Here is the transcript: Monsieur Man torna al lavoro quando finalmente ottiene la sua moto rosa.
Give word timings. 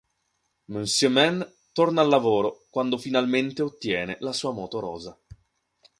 Monsieur 0.71 1.09
Man 1.13 1.47
torna 1.73 2.01
al 2.01 2.07
lavoro 2.09 2.65
quando 2.71 2.97
finalmente 2.97 3.61
ottiene 3.61 4.17
la 4.21 4.33
sua 4.33 4.51
moto 4.51 4.79
rosa. 4.79 5.15